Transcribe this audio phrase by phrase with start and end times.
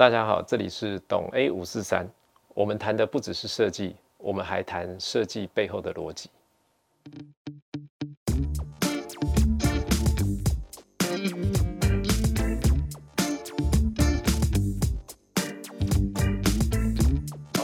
[0.00, 2.08] 大家好，这里是懂 A 五四三。
[2.54, 6.30] 我们谈的不只是设计，我们还谈设计背后的逻辑。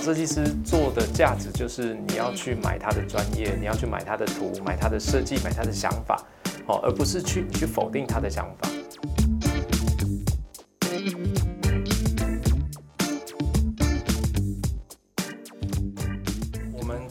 [0.03, 6.23] 设计师做的价值就是你要去买他的专业，你要去买他的图，买他的设计，买他的想法，
[6.66, 8.76] 哦，而不是去去否定他的想法。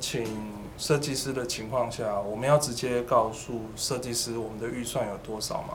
[0.08, 0.23] 请
[0.77, 5.73] 设计师的情况下，我们要直接告诉设计师我们的预算有多少嘛？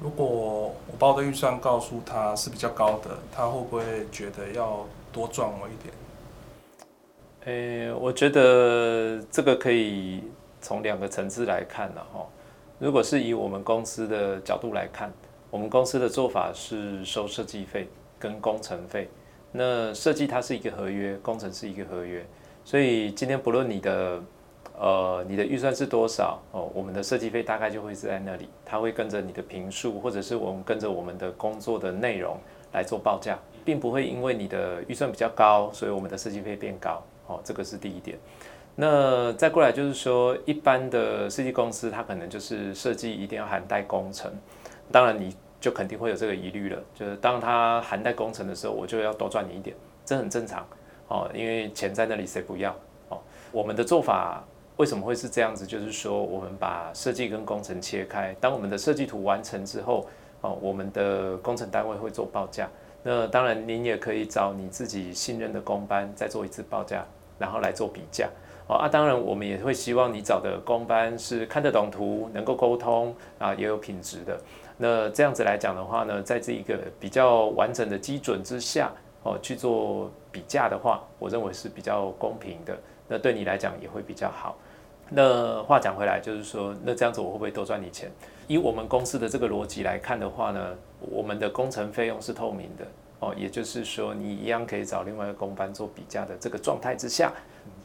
[0.00, 5.92] 如果我把我的预算告诉他是比较高的，他会不会觉得要多赚我一点？
[7.46, 10.22] 诶，我觉得这个可以
[10.60, 12.24] 从两个层次来看了哈。
[12.78, 15.12] 如果是以我们公司的角度来看，
[15.50, 19.10] 我们公司的做法是收设计费跟工程费。
[19.50, 22.24] 那设计它是一个合约，工程是一个合约，
[22.66, 24.20] 所以今天不论你的
[24.76, 26.42] 呃，你的预算是多少？
[26.50, 32.36] 哦，我们的设计费大概就会是在那里，它会跟着你的评述，或者是我们跟着我们的工作的内容
[32.72, 37.00] 来做报价，并不会因为你的预算比较高，所以我们的设计费变高。
[37.28, 38.18] 哦，这个是第一点。
[38.74, 44.28] 那再过来就是说，一般的设计公司，它可能就是设计一定要含带工程，
[44.90, 50.66] 当然你就肯定会有这个疑虑了，就是当它含带工程的时候，我就要多赚你一点，这很正常。
[51.08, 52.74] 哦，因为钱在那里，谁不要？
[53.08, 53.18] 哦，
[53.52, 54.44] 我们的做法。
[54.76, 55.66] 为什么会是这样子？
[55.66, 58.36] 就是说，我们把设计跟工程切开。
[58.38, 60.06] 当我们的设计图完成之后，
[60.42, 62.68] 哦，我们的工程单位会做报价。
[63.02, 67.06] 那当然，您也可以找你自己信任的工班再做一次报价，
[67.38, 68.28] 然后来做比价。
[68.68, 74.38] 哦啊，当然，我们也会希望你找的工班是看得懂图、能够沟通啊，也有品质的。
[74.76, 82.78] 那这样子来讲的话呢，在这一个比较完整的基准之下，哦，去做比价的话，我认为是比较公平的。
[83.08, 84.54] 那对你来讲也会比较好。
[85.08, 88.10] 那话讲回来，就是说，那这样子我会不会多赚你钱？
[88.46, 92.84] 以我们公司的这个逻辑来看的话呢，我们的工程费用是透明的
[93.20, 97.32] 哦，也就是说，你一样可以找另外一个工班做比价的这个状态之下，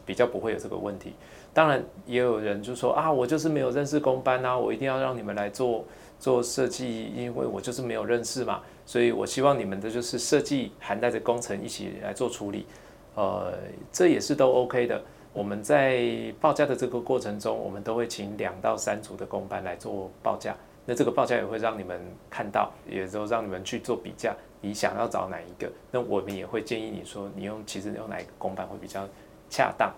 [0.04, 1.14] 比较不会有这个问题。
[1.54, 5.84] 当然，也有人就说啊，我就是没有认识工班啊，我一定要让你们来做
[6.18, 12.66] 做设计，因为我就是没有认识嘛，所以我希望你们的就是设计含带着工程一起来做处理，
[13.14, 13.52] 呃，
[13.92, 15.00] 这也是都 OK 的。
[15.34, 16.04] 我们在
[16.40, 20.54] 报价的这个过程中，我们都会请两到三组的工班来做报价。
[20.84, 24.34] 那这个报价也会让你们看到，也都让你们去做比价。
[24.60, 25.70] 你想要找哪一个？
[25.90, 29.08] 那我们也会建议你说，你用其实用哪一个工班会比较
[29.48, 29.92] 恰当。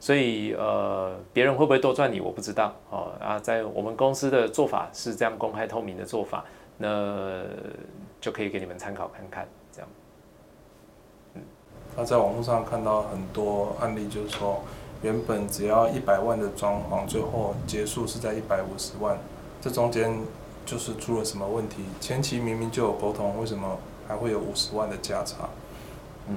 [0.00, 3.12] 所以呃，别人会不会多赚你，我不知道哦。
[3.20, 6.44] 啊，在我们公司的做法是这样公开透明的做法，
[6.78, 7.44] 那
[8.20, 9.46] 就可以给你们参考看看。
[9.70, 9.88] 这样。
[11.34, 11.42] 嗯
[11.94, 14.62] 他在网络上看到很多案例，就是说，
[15.02, 19.18] 原本只要一百万的装潢，最后结束是在一百五十万，
[19.60, 20.16] 这中间
[20.64, 21.84] 就是出了什么问题？
[22.00, 25.48] 前期明明就有沟通，为什么还会有五十万的价差？
[26.28, 26.36] 嗯，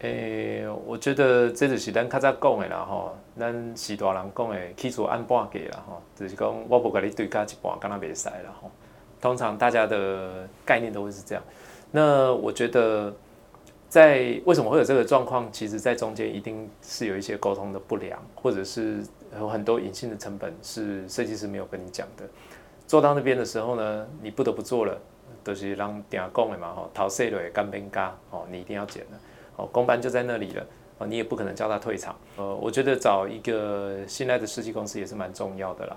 [0.00, 8.70] 诶，我觉得这就是咱较早讲的啦吼，咱是大人讲的，起初按半价啦吼，就是讲我不跟你对价一半，跟他袂使啦吼。
[9.20, 11.44] 通常大家的概念都会是这样。
[11.90, 13.12] 那我觉得。
[13.88, 15.48] 在为什么会有这个状况？
[15.52, 19.00] 其实，在中间一定是有一些沟通的不良，或者是
[19.38, 22.24] 有很多隐性的成本是设计师没有跟你讲的。
[22.88, 24.98] 做到那边的时候呢，你不得不做了，
[25.44, 29.16] 都是让定下讲的嘛吼，淘税的干边加哦，你一定要减的
[29.56, 30.66] 哦，公班就在那里了
[30.98, 32.14] 哦，你也不可能叫他退场。
[32.36, 35.96] 呃，我觉得找一个信赖的设计公司也是蛮重要的啦。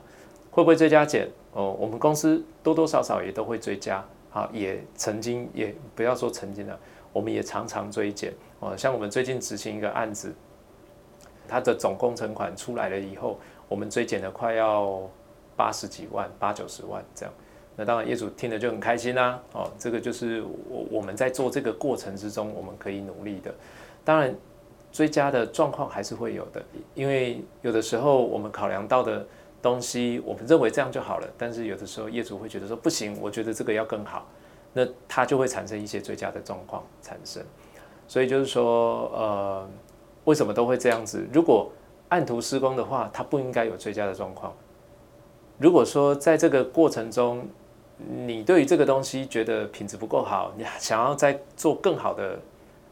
[0.52, 1.30] 会不会追加减？
[1.53, 6.78] 哦，我们公司多多少少也都会追加，好，也曾经也不要说曾经了。
[7.14, 10.34] 我们也常常追减哦，像我们最近执行一个案子，
[11.47, 15.02] 它的总工程款出来了以后，我们追减了快要
[15.56, 17.34] 八十几万、八九十万这样。
[17.79, 23.55] 那当然业主听了就很开心啦，哦，这个就是我我们在做这个过程之中，我们可以努力的。
[24.03, 24.35] 当然
[24.91, 26.61] 追加的状况还是会有的，
[26.93, 29.26] 因为有的时候我们考量到的
[29.61, 34.28] 东西，我们认为这样就好了，但是有的时候业主会觉得说不行，我觉得这个要更好。
[34.73, 37.41] 那它就会产生一些追加的状况产生，
[38.08, 39.67] 所以就是说，呃，
[40.25, 41.25] 为什么都会这样子？
[41.34, 41.72] 如果
[42.09, 44.53] 按图施工的话，它不应该有追加的状况。
[45.58, 47.47] 如果说在这个过程中，
[48.25, 52.40] 你对于这个东西觉得品质不够好，你想要再做更好的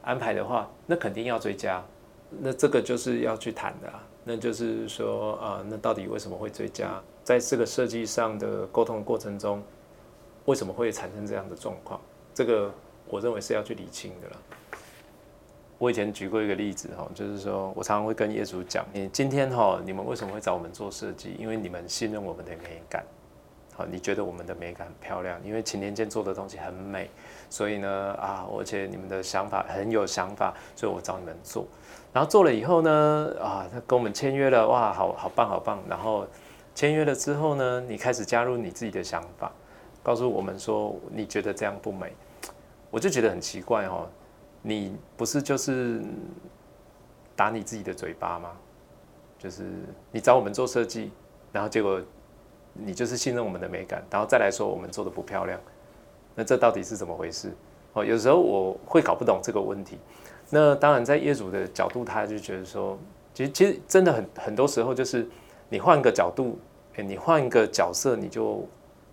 [0.01, 1.83] 安排的话，那肯定要追加。
[2.29, 3.89] 那这个就是要去谈的，
[4.23, 7.01] 那就是说，啊，那到底为什么会追加？
[7.23, 9.63] 在这个设计上的沟通过程中。
[10.45, 11.99] 为什么会产生这样的状况？
[12.33, 12.73] 这个
[13.09, 14.37] 我认为是要去理清的了。
[15.77, 21.35] 我以前举过一个例子哈，就是说我常常会跟业主讲，你今天哈，你们为什么会找我们做设计？
[21.37, 23.03] 因为你们信任我们的美感，
[23.77, 27.09] 啊，你觉得我们的美感很漂亮，因为秦年间做的东西很美，
[27.49, 31.65] 所以呢啊，而且你们的想法很有想法，所以我找你们做。
[32.11, 35.79] 然后做了以后呢，啊，他跟我们签约了，哇，好好棒好棒。
[35.87, 36.25] 然后
[36.73, 39.51] 签约了之后呢，你开始加入你自己的想法，
[40.01, 42.11] 告诉我们说你觉得这样不美，
[42.89, 44.07] 我就觉得很奇怪哦。
[44.63, 46.01] 你不是就是
[47.35, 48.51] 打你自己的嘴巴吗？
[49.37, 49.63] 就是
[50.11, 51.11] 你找我们做设计，
[51.51, 52.01] 然后结果
[52.85, 55.59] 你就是信任我们的美感，然后再来说我们做的不漂亮，
[56.35, 57.51] 那这到底是怎么回事？
[57.93, 59.97] 哦，有时候我会搞不懂这个问题。
[60.49, 62.97] 那当然，在业主的角度，他就觉得说，
[63.33, 65.27] 其实其实真的很很多时候就是
[65.69, 66.57] 你换个角度，
[66.95, 68.65] 你换一个角色，你就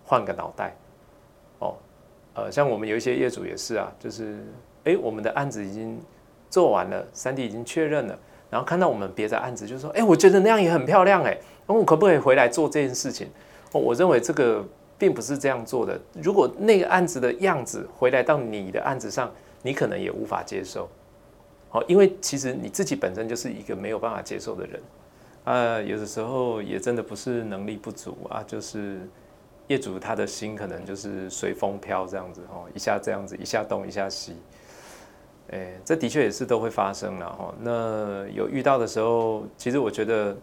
[0.03, 0.75] 换个脑袋。
[1.59, 1.75] 哦，
[2.35, 4.37] 呃，像我们有一些业主也是啊，就是。
[4.85, 5.99] 哎，我们的案子已经
[6.47, 8.15] 做完了，三 D 已经确认了，
[8.51, 11.35] 然后看到我们别的案子，就说：“哎，我觉得那样也很漂亮，哎，
[11.65, 13.27] 那我可不可以回来做这件事情？”
[13.79, 14.63] 我认为这个
[14.97, 15.99] 并不是这样做的。
[16.21, 19.31] 如果那个案子的样子回来到你的案子上，
[19.61, 20.89] 你可能也无法接受。
[21.69, 24.81] 好，因为其实你自己本身就是一个没有办法接受的人
[25.43, 25.81] 啊。
[25.81, 28.99] 有的时候也真的不是能力不足啊，就是
[29.67, 34.35] 业主他的心可能就是随风飘这样子哦，一下这样子，一下东一下西。
[35.51, 37.53] 哎，这的确也是都会发生了哈。
[37.59, 40.35] 那有遇到的时候，其实我觉得，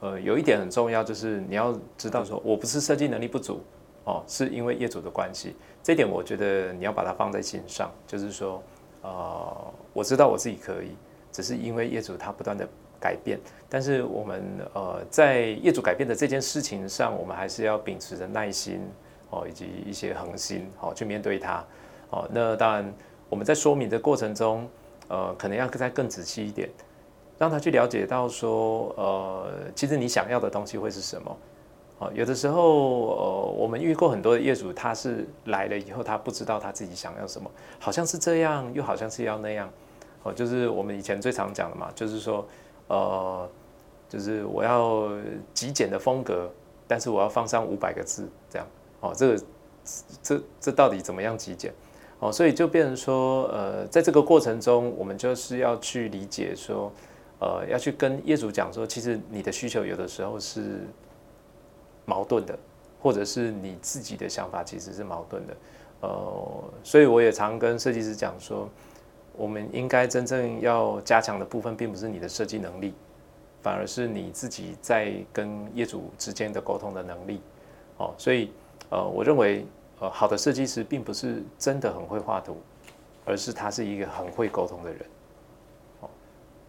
[0.00, 3.60] 呃，有一点很重要，就是你要知道说，我不是设计能力不足
[4.04, 5.54] 哦，是因为业主的关系。
[5.82, 8.62] 这点我觉得你要把它放在心上，就是说，
[9.02, 10.96] 呃，我知道我自己可以，
[11.32, 12.68] 只是因为业主他不断的
[13.00, 13.38] 改变。
[13.68, 14.42] 但是我们
[14.74, 18.80] 呃，在业主改变的这件事情上，我们还是要秉持着耐心
[19.30, 21.64] 哦，以及一些恒心哦，去面对它
[22.10, 22.28] 哦。
[22.32, 22.92] 那当然。
[23.28, 24.68] 我们在说明的过程中，
[25.08, 26.70] 呃，可能要再更仔细一点，
[27.38, 31.36] 让他去了解到说，呃，其实你想要的东西会是什么。
[31.98, 32.62] 哦，有的时候，
[33.16, 39.70] 呃，我们遇过很多的业主，他是来了以后，他不知道他自己想要什么，好像是这样，又好像是要那样。
[40.22, 42.46] 哦，就是我们以前最常讲的嘛，就是说，
[42.88, 43.48] 呃，
[44.08, 45.08] 就是我要
[45.54, 46.50] 极简的风格，
[46.86, 48.68] 但是我要放上五百个字这样。
[49.00, 49.42] 哦，这个，
[50.22, 51.72] 这这到底怎么样极简？
[52.18, 56.92] 哦，所以就变成说，呃，在这个过程中，我们就是要去理解说，
[57.38, 60.80] 呃，要去跟业主讲说，其实你的需求有的时候是
[62.04, 62.58] 矛盾的，
[63.00, 65.56] 或者是你自己的想法其实是矛盾的，
[66.00, 68.68] 呃，所以我也常跟设计师讲说，
[69.34, 72.94] 我们应该真正要加强的部分，并不是你的设计能力，
[73.62, 77.40] 反而是你自己在跟业主之间的沟通的能力。
[77.98, 78.50] 哦，所以，
[78.90, 79.66] 呃，我认为。
[79.98, 82.58] 呃，好的设计师并不是真的很会画图，
[83.24, 85.00] 而是他是一个很会沟通的人。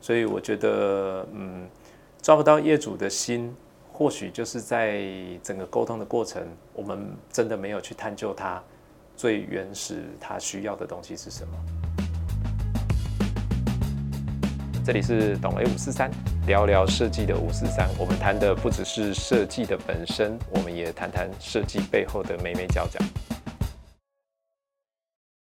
[0.07, 1.67] 所以我觉得，嗯，
[2.21, 3.53] 抓不到业主的心，
[3.91, 5.01] 或许就是在
[5.43, 8.63] 整个沟通的过程，我们真的没有去探究他
[9.17, 11.53] 最原始他需要的东西是什么。
[14.85, 16.09] 这里是懂 A 五四三，
[16.45, 17.89] 聊聊设计的五四三。
[17.99, 22.97] 我们谈的不只是设计的本身，我们也谈谈设计背后的美美角角。